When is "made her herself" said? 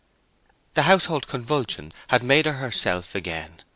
2.23-3.13